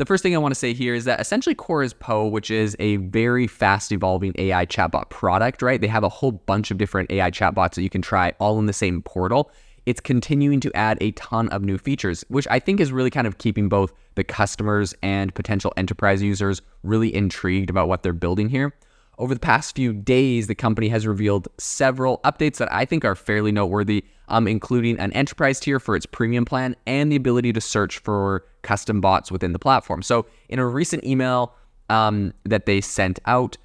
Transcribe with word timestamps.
the 0.00 0.06
first 0.06 0.22
thing 0.22 0.34
I 0.34 0.38
want 0.38 0.52
to 0.52 0.58
say 0.58 0.72
here 0.72 0.94
is 0.94 1.04
that 1.04 1.20
essentially 1.20 1.54
Quora 1.54 1.84
is 1.84 1.92
Poe, 1.92 2.26
which 2.26 2.50
is 2.50 2.74
a 2.78 2.96
very 2.96 3.46
fast 3.46 3.92
evolving 3.92 4.32
AI 4.38 4.64
chatbot 4.64 5.10
product, 5.10 5.60
right? 5.60 5.78
They 5.78 5.88
have 5.88 6.04
a 6.04 6.08
whole 6.08 6.32
bunch 6.32 6.70
of 6.70 6.78
different 6.78 7.10
AI 7.10 7.30
chatbots 7.30 7.74
that 7.74 7.82
you 7.82 7.90
can 7.90 8.00
try 8.00 8.32
all 8.40 8.58
in 8.58 8.64
the 8.64 8.72
same 8.72 9.02
portal. 9.02 9.50
It's 9.84 10.00
continuing 10.00 10.58
to 10.60 10.72
add 10.74 10.96
a 11.02 11.10
ton 11.12 11.50
of 11.50 11.64
new 11.64 11.76
features, 11.76 12.24
which 12.28 12.48
I 12.50 12.60
think 12.60 12.80
is 12.80 12.92
really 12.92 13.10
kind 13.10 13.26
of 13.26 13.36
keeping 13.36 13.68
both 13.68 13.92
the 14.14 14.24
customers 14.24 14.94
and 15.02 15.34
potential 15.34 15.70
enterprise 15.76 16.22
users 16.22 16.62
really 16.82 17.14
intrigued 17.14 17.68
about 17.68 17.86
what 17.86 18.02
they're 18.02 18.14
building 18.14 18.48
here. 18.48 18.74
Over 19.18 19.34
the 19.34 19.40
past 19.40 19.76
few 19.76 19.92
days, 19.92 20.46
the 20.46 20.54
company 20.54 20.88
has 20.88 21.06
revealed 21.06 21.46
several 21.58 22.20
updates 22.24 22.56
that 22.56 22.72
I 22.72 22.86
think 22.86 23.04
are 23.04 23.14
fairly 23.14 23.52
noteworthy, 23.52 24.06
um, 24.30 24.48
including 24.48 24.98
an 24.98 25.12
enterprise 25.12 25.60
tier 25.60 25.78
for 25.78 25.94
its 25.94 26.06
premium 26.06 26.44
plan 26.44 26.74
and 26.86 27.12
the 27.12 27.16
ability 27.16 27.52
to 27.52 27.60
search 27.60 27.98
for 27.98 28.44
custom 28.62 29.00
bots 29.00 29.30
within 29.30 29.52
the 29.52 29.58
platform. 29.58 30.02
So, 30.02 30.26
in 30.48 30.58
a 30.58 30.66
recent 30.66 31.04
email 31.04 31.54
um, 31.90 32.32
that 32.44 32.66
they 32.66 32.80
sent 32.80 33.18
out 33.26 33.56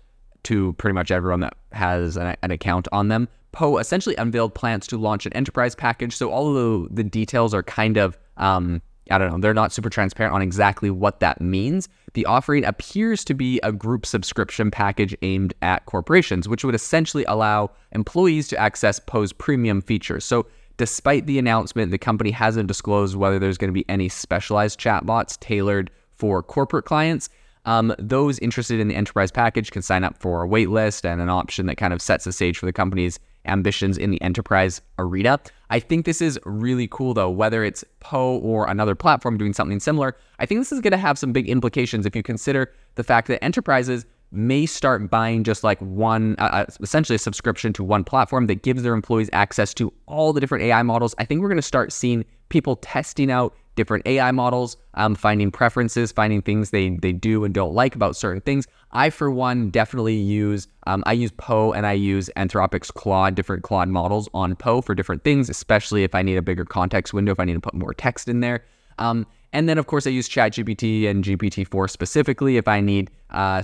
to 0.43 0.73
pretty 0.73 0.93
much 0.93 1.11
everyone 1.11 1.39
that 1.39 1.55
has 1.71 2.17
an, 2.17 2.35
an 2.41 2.51
account 2.51 2.87
on 2.91 3.07
them, 3.07 3.27
Poe 3.51 3.77
essentially 3.77 4.15
unveiled 4.17 4.53
plans 4.53 4.85
to 4.87 4.97
launch 4.97 5.25
an 5.25 5.33
enterprise 5.33 5.75
package. 5.75 6.15
So, 6.15 6.29
all 6.29 6.49
of 6.49 6.89
the, 6.89 6.95
the 6.95 7.03
details 7.03 7.53
are 7.53 7.63
kind 7.63 7.97
of 7.97 8.17
um, 8.37 8.81
I 9.11 9.17
don't 9.17 9.31
know, 9.31 9.37
they're 9.37 9.53
not 9.53 9.71
super 9.71 9.89
transparent 9.89 10.33
on 10.33 10.41
exactly 10.41 10.89
what 10.89 11.19
that 11.19 11.39
means. 11.39 11.87
The 12.13 12.25
offering 12.25 12.65
appears 12.65 13.23
to 13.25 13.33
be 13.33 13.59
a 13.61 13.71
group 13.71 14.05
subscription 14.05 14.71
package 14.71 15.15
aimed 15.21 15.53
at 15.61 15.85
corporations, 15.85 16.47
which 16.47 16.63
would 16.63 16.75
essentially 16.75 17.25
allow 17.25 17.71
employees 17.91 18.47
to 18.49 18.57
access 18.57 18.99
Poe's 18.99 19.33
premium 19.33 19.81
features. 19.81 20.25
So, 20.25 20.47
despite 20.77 21.25
the 21.25 21.39
announcement, 21.39 21.91
the 21.91 21.97
company 21.97 22.31
hasn't 22.31 22.67
disclosed 22.67 23.15
whether 23.15 23.39
there's 23.39 23.57
going 23.57 23.69
to 23.69 23.73
be 23.73 23.85
any 23.87 24.09
specialized 24.09 24.79
chatbots 24.79 25.39
tailored 25.39 25.91
for 26.15 26.41
corporate 26.41 26.85
clients. 26.85 27.29
Um, 27.65 27.93
those 27.97 28.39
interested 28.39 28.79
in 28.79 28.87
the 28.87 28.95
enterprise 28.95 29.31
package 29.31 29.71
can 29.71 29.81
sign 29.81 30.03
up 30.03 30.17
for 30.17 30.43
a 30.43 30.47
waitlist 30.47 31.05
and 31.05 31.21
an 31.21 31.29
option 31.29 31.65
that 31.67 31.77
kind 31.77 31.93
of 31.93 32.01
sets 32.01 32.25
the 32.25 32.31
stage 32.31 32.57
for 32.57 32.65
the 32.65 32.73
company's 32.73 33.19
ambitions 33.47 33.97
in 33.97 34.11
the 34.11 34.21
enterprise 34.21 34.81
arena. 34.99 35.39
I 35.69 35.79
think 35.79 36.05
this 36.05 36.21
is 36.21 36.39
really 36.45 36.87
cool 36.87 37.13
though, 37.13 37.29
whether 37.29 37.63
it's 37.63 37.83
Poe 37.99 38.37
or 38.39 38.67
another 38.67 38.95
platform 38.95 39.37
doing 39.37 39.53
something 39.53 39.79
similar. 39.79 40.15
I 40.39 40.45
think 40.45 40.61
this 40.61 40.71
is 40.71 40.81
going 40.81 40.91
to 40.91 40.97
have 40.97 41.17
some 41.17 41.33
big 41.33 41.49
implications 41.49 42.05
if 42.05 42.15
you 42.15 42.23
consider 42.23 42.71
the 42.95 43.03
fact 43.03 43.27
that 43.27 43.43
enterprises 43.43 44.05
may 44.31 44.65
start 44.65 45.09
buying 45.09 45.43
just 45.43 45.63
like 45.63 45.79
one, 45.79 46.35
uh, 46.39 46.43
uh 46.43 46.65
essentially 46.81 47.15
a 47.15 47.19
subscription 47.19 47.71
to 47.73 47.83
one 47.83 48.03
platform 48.03 48.47
that 48.47 48.63
gives 48.63 48.83
their 48.83 48.93
employees 48.93 49.29
access 49.33 49.73
to 49.73 49.93
all 50.07 50.33
the 50.33 50.39
different 50.39 50.63
AI 50.63 50.83
models. 50.83 51.15
I 51.17 51.25
think 51.25 51.41
we're 51.41 51.47
going 51.47 51.57
to 51.57 51.61
start 51.61 51.91
seeing 51.91 52.25
people 52.49 52.75
testing 52.77 53.31
out 53.31 53.55
different 53.75 54.05
AI 54.07 54.31
models, 54.31 54.77
um, 54.95 55.15
finding 55.15 55.51
preferences, 55.51 56.11
finding 56.11 56.41
things 56.41 56.69
they 56.71 56.89
they 57.01 57.11
do 57.11 57.43
and 57.43 57.53
don't 57.53 57.73
like 57.73 57.95
about 57.95 58.15
certain 58.15 58.41
things. 58.41 58.67
I, 58.91 59.09
for 59.09 59.29
one, 59.29 59.69
definitely 59.69 60.15
use 60.15 60.67
um, 60.87 61.03
I 61.05 61.13
use 61.13 61.31
Poe 61.31 61.73
and 61.73 61.85
I 61.85 61.93
use 61.93 62.29
Anthropic's 62.37 62.91
Claude, 62.91 63.35
different 63.35 63.63
Claude 63.63 63.89
models 63.89 64.29
on 64.33 64.55
Poe 64.55 64.81
for 64.81 64.95
different 64.95 65.23
things, 65.23 65.49
especially 65.49 66.03
if 66.03 66.15
I 66.15 66.21
need 66.21 66.37
a 66.37 66.41
bigger 66.41 66.65
context 66.65 67.13
window, 67.13 67.31
if 67.31 67.39
I 67.39 67.45
need 67.45 67.53
to 67.53 67.59
put 67.59 67.73
more 67.73 67.93
text 67.93 68.27
in 68.27 68.39
there. 68.39 68.63
Um, 68.97 69.25
and 69.51 69.69
then, 69.69 69.77
of 69.77 69.87
course, 69.87 70.05
I 70.05 70.09
use 70.09 70.27
ChatGPT 70.27 71.07
and 71.09 71.23
GPT-4 71.23 71.89
specifically 71.89 72.57
if 72.57 72.67
I 72.67 72.81
need 72.81 73.09
uh, 73.29 73.63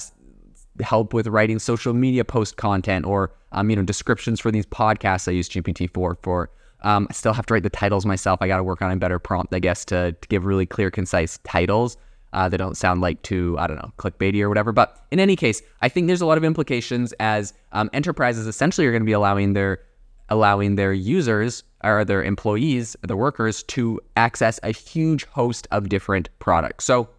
help 0.82 1.14
with 1.14 1.28
writing 1.28 1.60
social 1.60 1.94
media 1.94 2.24
post 2.24 2.58
content 2.58 3.06
or 3.06 3.34
um, 3.52 3.70
you 3.70 3.76
know 3.76 3.84
descriptions 3.84 4.40
for 4.40 4.52
these 4.52 4.66
podcasts. 4.66 5.28
I 5.28 5.32
use 5.32 5.50
GPT-4 5.50 6.18
for. 6.22 6.50
Um, 6.84 7.08
I 7.10 7.14
still 7.14 7.34
have 7.34 7.46
to 7.48 7.54
write 7.54 7.64
the 7.64 7.70
titles 7.70 8.06
myself. 8.06 8.42
I 8.42 8.48
got 8.48 8.58
to 8.58 8.64
work 8.64 8.82
on 8.82 8.92
a 8.92 8.96
better 8.96 9.20
prompt, 9.20 9.54
I 9.54 9.60
guess, 9.60 9.86
to, 9.86 10.14
to 10.14 10.28
give 10.28 10.46
really 10.46 10.66
clear, 10.66 10.90
concise 10.92 11.38
titles. 11.44 11.98
Uh, 12.34 12.48
they 12.48 12.58
don't 12.58 12.78
sound 12.78 13.02
like 13.02 13.22
too, 13.24 13.56
I 13.60 13.68
don't 13.68 13.78
know, 13.78 13.92
clickbaity 13.98 14.42
or 14.42 14.50
whatever. 14.50 14.72
But 14.72 15.06
in 15.12 15.20
any 15.20 15.36
case, 15.36 15.62
I 15.82 15.90
think 15.90 16.08
there's 16.08 16.22
a 16.22 16.26
lot 16.26 16.38
of 16.38 16.44
implications 16.44 17.14
as 17.20 17.54
um, 17.74 17.90
enterprises 17.94 18.48
essentially 18.48 18.88
are 18.88 18.92
going 18.92 19.02
to 19.02 19.06
be 19.06 19.12
allowing 19.12 19.54
their 19.54 19.80
allowing 20.30 20.76
their 20.76 20.94
users 20.94 21.62
or 21.84 22.06
their 22.06 22.24
employees, 22.24 22.96
the 23.02 23.18
workers, 23.18 23.64
to 23.64 24.00
access 24.16 24.62
a 24.64 24.72
huge 24.72 25.26
host 25.26 25.68
of 25.72 25.90
different 25.90 26.30
products. 26.40 26.86
So 26.86 27.10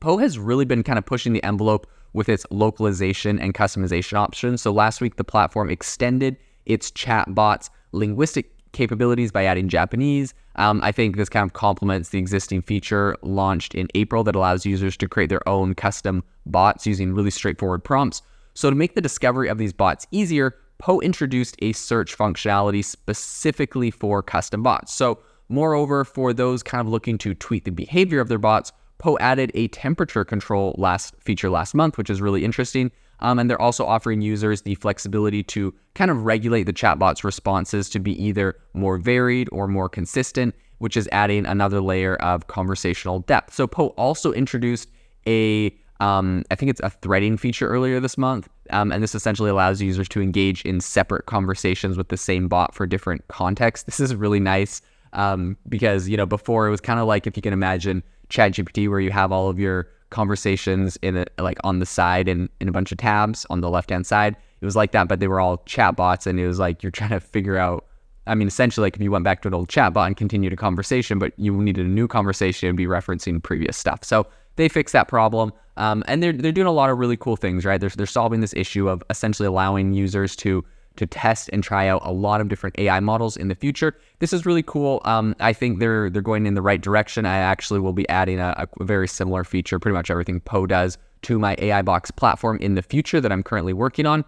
Poe 0.00 0.18
has 0.18 0.40
really 0.40 0.64
been 0.64 0.82
kind 0.82 0.98
of 0.98 1.06
pushing 1.06 1.32
the 1.32 1.42
envelope 1.44 1.86
with 2.14 2.28
its 2.28 2.44
localization 2.50 3.38
and 3.38 3.54
customization 3.54 4.14
options. 4.14 4.60
So 4.60 4.72
last 4.72 5.00
week, 5.00 5.16
the 5.16 5.24
platform 5.24 5.70
extended 5.70 6.36
its 6.66 6.90
chatbots 6.90 7.70
linguistic 7.92 8.57
capabilities 8.72 9.32
by 9.32 9.44
adding 9.44 9.68
Japanese. 9.68 10.34
Um, 10.56 10.80
I 10.82 10.92
think 10.92 11.16
this 11.16 11.28
kind 11.28 11.44
of 11.44 11.52
complements 11.52 12.10
the 12.10 12.18
existing 12.18 12.62
feature 12.62 13.16
launched 13.22 13.74
in 13.74 13.88
April 13.94 14.24
that 14.24 14.34
allows 14.34 14.66
users 14.66 14.96
to 14.98 15.08
create 15.08 15.30
their 15.30 15.46
own 15.48 15.74
custom 15.74 16.24
bots 16.46 16.86
using 16.86 17.14
really 17.14 17.30
straightforward 17.30 17.84
prompts. 17.84 18.22
So, 18.54 18.70
to 18.70 18.76
make 18.76 18.94
the 18.94 19.00
discovery 19.00 19.48
of 19.48 19.58
these 19.58 19.72
bots 19.72 20.06
easier, 20.10 20.56
Poe 20.78 21.00
introduced 21.00 21.56
a 21.60 21.72
search 21.72 22.16
functionality 22.16 22.84
specifically 22.84 23.90
for 23.90 24.22
custom 24.22 24.62
bots. 24.62 24.92
So, 24.92 25.18
moreover, 25.48 26.04
for 26.04 26.32
those 26.32 26.62
kind 26.62 26.80
of 26.80 26.88
looking 26.88 27.18
to 27.18 27.34
tweak 27.34 27.64
the 27.64 27.70
behavior 27.70 28.20
of 28.20 28.28
their 28.28 28.38
bots, 28.38 28.72
Poe 28.98 29.16
added 29.18 29.52
a 29.54 29.68
temperature 29.68 30.24
control 30.24 30.74
last 30.76 31.14
feature 31.20 31.50
last 31.50 31.74
month, 31.74 31.98
which 31.98 32.10
is 32.10 32.20
really 32.20 32.44
interesting. 32.44 32.90
Um, 33.20 33.38
and 33.38 33.50
they're 33.50 33.60
also 33.60 33.84
offering 33.84 34.20
users 34.20 34.62
the 34.62 34.74
flexibility 34.76 35.42
to 35.44 35.74
kind 35.94 36.10
of 36.10 36.24
regulate 36.24 36.64
the 36.64 36.72
chatbot's 36.72 37.24
responses 37.24 37.88
to 37.90 37.98
be 37.98 38.12
either 38.22 38.56
more 38.74 38.98
varied 38.98 39.48
or 39.50 39.66
more 39.66 39.88
consistent, 39.88 40.54
which 40.78 40.96
is 40.96 41.08
adding 41.10 41.46
another 41.46 41.80
layer 41.80 42.16
of 42.16 42.46
conversational 42.46 43.20
depth. 43.20 43.54
So 43.54 43.66
Poe 43.66 43.88
also 43.96 44.32
introduced 44.32 44.88
a 45.26 45.76
um, 46.00 46.44
I 46.50 46.54
think 46.54 46.70
it's 46.70 46.80
a 46.80 46.90
threading 46.90 47.36
feature 47.36 47.68
earlier 47.68 47.98
this 47.98 48.16
month. 48.16 48.48
Um, 48.70 48.92
and 48.92 49.02
this 49.02 49.14
essentially 49.14 49.50
allows 49.50 49.82
users 49.82 50.08
to 50.10 50.22
engage 50.22 50.62
in 50.64 50.80
separate 50.80 51.26
conversations 51.26 51.96
with 51.96 52.08
the 52.08 52.16
same 52.16 52.46
bot 52.46 52.74
for 52.74 52.86
different 52.86 53.26
contexts. 53.26 53.84
This 53.84 53.98
is 53.98 54.14
really 54.14 54.40
nice 54.40 54.80
um, 55.12 55.56
because, 55.68 56.08
you 56.08 56.16
know, 56.16 56.26
before 56.26 56.68
it 56.68 56.70
was 56.70 56.80
kind 56.80 57.00
of 57.00 57.06
like 57.06 57.26
if 57.26 57.36
you 57.36 57.42
can 57.42 57.52
imagine 57.52 58.02
ChatGPT 58.28 58.88
where 58.88 59.00
you 59.00 59.10
have 59.10 59.32
all 59.32 59.48
of 59.48 59.58
your 59.58 59.88
conversations 60.10 60.96
in 61.02 61.16
a, 61.16 61.26
like 61.38 61.58
on 61.64 61.78
the 61.78 61.86
side 61.86 62.28
and 62.28 62.48
in 62.60 62.68
a 62.68 62.72
bunch 62.72 62.92
of 62.92 62.98
tabs 62.98 63.46
on 63.50 63.60
the 63.60 63.70
left 63.70 63.90
hand 63.90 64.06
side. 64.06 64.36
It 64.60 64.64
was 64.64 64.76
like 64.76 64.92
that, 64.92 65.08
but 65.08 65.20
they 65.20 65.28
were 65.28 65.40
all 65.40 65.58
chat 65.66 65.96
bots, 65.96 66.26
and 66.26 66.40
it 66.40 66.46
was 66.46 66.58
like 66.58 66.82
you're 66.82 66.90
trying 66.90 67.10
to 67.10 67.20
figure 67.20 67.56
out. 67.56 67.84
I 68.26 68.34
mean, 68.34 68.48
essentially, 68.48 68.84
like 68.84 68.96
if 68.96 69.02
you 69.02 69.10
went 69.10 69.24
back 69.24 69.40
to 69.42 69.48
an 69.48 69.54
old 69.54 69.68
chat 69.68 69.94
bot 69.94 70.06
and 70.06 70.16
continued 70.16 70.52
a 70.52 70.56
conversation, 70.56 71.18
but 71.18 71.32
you 71.38 71.52
needed 71.62 71.86
a 71.86 71.88
new 71.88 72.06
conversation 72.06 72.68
and 72.68 72.76
be 72.76 72.86
referencing 72.86 73.42
previous 73.42 73.76
stuff. 73.76 74.04
So 74.04 74.26
they 74.56 74.68
fixed 74.68 74.92
that 74.92 75.08
problem, 75.08 75.52
um, 75.76 76.02
and 76.08 76.22
they're 76.22 76.32
they're 76.32 76.52
doing 76.52 76.66
a 76.66 76.72
lot 76.72 76.90
of 76.90 76.98
really 76.98 77.16
cool 77.16 77.36
things, 77.36 77.64
right? 77.64 77.80
They're 77.80 77.90
they're 77.90 78.06
solving 78.06 78.40
this 78.40 78.52
issue 78.54 78.88
of 78.88 79.02
essentially 79.08 79.46
allowing 79.46 79.92
users 79.92 80.34
to 80.36 80.64
to 80.98 81.06
test 81.06 81.48
and 81.52 81.64
try 81.64 81.88
out 81.88 82.02
a 82.04 82.12
lot 82.12 82.40
of 82.40 82.48
different 82.48 82.78
AI 82.78 83.00
models 83.00 83.36
in 83.36 83.48
the 83.48 83.54
future. 83.54 83.96
This 84.18 84.32
is 84.32 84.44
really 84.44 84.62
cool. 84.62 85.00
Um, 85.04 85.34
I 85.40 85.52
think 85.52 85.78
they're 85.78 86.10
they're 86.10 86.22
going 86.22 86.46
in 86.46 86.54
the 86.54 86.62
right 86.62 86.80
direction. 86.80 87.24
I 87.24 87.38
actually 87.38 87.80
will 87.80 87.92
be 87.92 88.08
adding 88.08 88.38
a, 88.38 88.68
a 88.80 88.84
very 88.84 89.08
similar 89.08 89.44
feature, 89.44 89.78
pretty 89.78 89.94
much 89.94 90.10
everything 90.10 90.40
Poe 90.40 90.66
does, 90.66 90.98
to 91.22 91.38
my 91.38 91.56
AI 91.58 91.82
Box 91.82 92.10
platform 92.10 92.58
in 92.58 92.74
the 92.74 92.82
future 92.82 93.20
that 93.20 93.32
I'm 93.32 93.42
currently 93.42 93.72
working 93.72 94.06
on 94.06 94.24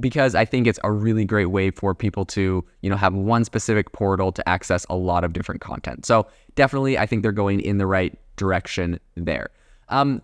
because 0.00 0.34
I 0.34 0.44
think 0.44 0.66
it's 0.66 0.80
a 0.82 0.90
really 0.90 1.24
great 1.24 1.46
way 1.46 1.70
for 1.70 1.94
people 1.94 2.24
to, 2.26 2.64
you 2.80 2.90
know, 2.90 2.96
have 2.96 3.14
one 3.14 3.44
specific 3.44 3.92
portal 3.92 4.32
to 4.32 4.48
access 4.48 4.84
a 4.90 4.96
lot 4.96 5.22
of 5.22 5.32
different 5.32 5.60
content. 5.60 6.04
So 6.04 6.26
definitely, 6.56 6.98
I 6.98 7.06
think 7.06 7.22
they're 7.22 7.32
going 7.32 7.60
in 7.60 7.78
the 7.78 7.86
right 7.86 8.18
direction 8.36 8.98
there. 9.14 9.50
Um, 9.88 10.20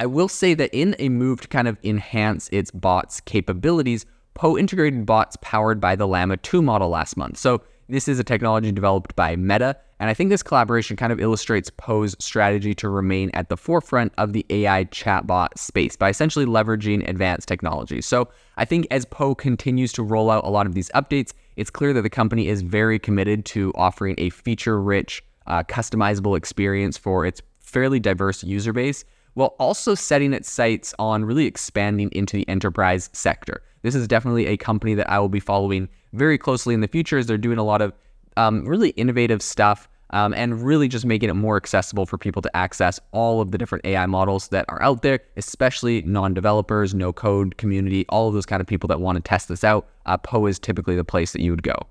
I 0.00 0.06
will 0.06 0.28
say 0.28 0.54
that 0.54 0.70
in 0.72 0.94
a 0.98 1.08
move 1.08 1.40
to 1.40 1.48
kind 1.48 1.66
of 1.66 1.78
enhance 1.82 2.48
its 2.52 2.70
bots 2.70 3.20
capabilities, 3.20 4.04
Poe 4.38 4.56
integrated 4.56 5.04
bots 5.04 5.36
powered 5.40 5.80
by 5.80 5.96
the 5.96 6.06
Llama 6.06 6.36
2 6.36 6.62
model 6.62 6.90
last 6.90 7.16
month. 7.16 7.36
So 7.36 7.60
this 7.88 8.06
is 8.06 8.20
a 8.20 8.24
technology 8.24 8.70
developed 8.70 9.16
by 9.16 9.34
Meta, 9.34 9.76
and 9.98 10.08
I 10.08 10.14
think 10.14 10.30
this 10.30 10.44
collaboration 10.44 10.96
kind 10.96 11.12
of 11.12 11.18
illustrates 11.18 11.70
Poe's 11.76 12.14
strategy 12.20 12.72
to 12.76 12.88
remain 12.88 13.32
at 13.34 13.48
the 13.48 13.56
forefront 13.56 14.12
of 14.16 14.32
the 14.32 14.46
AI 14.48 14.84
chatbot 14.84 15.58
space 15.58 15.96
by 15.96 16.08
essentially 16.08 16.46
leveraging 16.46 17.08
advanced 17.08 17.48
technology. 17.48 18.00
So 18.00 18.28
I 18.56 18.64
think 18.64 18.86
as 18.92 19.04
Poe 19.04 19.34
continues 19.34 19.92
to 19.94 20.04
roll 20.04 20.30
out 20.30 20.44
a 20.44 20.50
lot 20.50 20.66
of 20.66 20.74
these 20.74 20.88
updates, 20.94 21.32
it's 21.56 21.68
clear 21.68 21.92
that 21.92 22.02
the 22.02 22.10
company 22.10 22.46
is 22.46 22.62
very 22.62 23.00
committed 23.00 23.44
to 23.46 23.72
offering 23.74 24.14
a 24.18 24.30
feature-rich, 24.30 25.24
uh, 25.48 25.64
customizable 25.64 26.36
experience 26.36 26.96
for 26.96 27.26
its 27.26 27.42
fairly 27.58 27.98
diverse 27.98 28.44
user 28.44 28.72
base 28.72 29.04
while 29.38 29.54
also 29.60 29.94
setting 29.94 30.32
its 30.32 30.50
sights 30.50 30.92
on 30.98 31.24
really 31.24 31.46
expanding 31.46 32.10
into 32.10 32.36
the 32.36 32.48
enterprise 32.48 33.08
sector. 33.12 33.62
This 33.82 33.94
is 33.94 34.08
definitely 34.08 34.46
a 34.46 34.56
company 34.56 34.94
that 34.94 35.08
I 35.08 35.20
will 35.20 35.28
be 35.28 35.38
following 35.38 35.88
very 36.12 36.36
closely 36.36 36.74
in 36.74 36.80
the 36.80 36.88
future 36.88 37.18
as 37.18 37.26
they're 37.26 37.38
doing 37.38 37.56
a 37.56 37.62
lot 37.62 37.80
of 37.80 37.92
um, 38.36 38.66
really 38.66 38.90
innovative 38.90 39.40
stuff 39.40 39.88
um, 40.10 40.34
and 40.34 40.60
really 40.60 40.88
just 40.88 41.06
making 41.06 41.28
it 41.28 41.34
more 41.34 41.56
accessible 41.56 42.04
for 42.04 42.18
people 42.18 42.42
to 42.42 42.56
access 42.56 42.98
all 43.12 43.40
of 43.40 43.52
the 43.52 43.58
different 43.58 43.86
AI 43.86 44.06
models 44.06 44.48
that 44.48 44.64
are 44.68 44.82
out 44.82 45.02
there, 45.02 45.20
especially 45.36 46.02
non 46.02 46.34
developers, 46.34 46.92
no 46.92 47.12
code 47.12 47.58
community, 47.58 48.06
all 48.08 48.26
of 48.26 48.34
those 48.34 48.46
kind 48.46 48.60
of 48.60 48.66
people 48.66 48.88
that 48.88 49.00
want 49.00 49.14
to 49.14 49.22
test 49.22 49.46
this 49.48 49.62
out. 49.62 49.86
Uh, 50.06 50.16
Poe 50.16 50.46
is 50.46 50.58
typically 50.58 50.96
the 50.96 51.04
place 51.04 51.32
that 51.32 51.42
you 51.42 51.52
would 51.52 51.62
go. 51.62 51.86